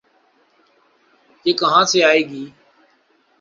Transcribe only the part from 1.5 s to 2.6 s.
کہاں سے آئے گی؟